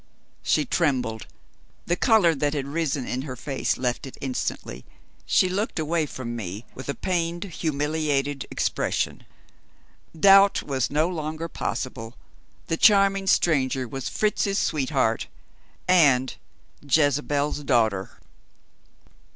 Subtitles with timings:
[0.41, 1.27] She trembled;
[1.85, 4.83] the color that had risen in her face left it instantly;
[5.27, 9.25] she looked away from me with a pained, humiliated expression.
[10.19, 12.15] Doubt was no longer possible.
[12.65, 15.27] The charming stranger was Fritz's sweetheart
[15.87, 16.33] and
[16.83, 18.19] "Jezebel's Daughter."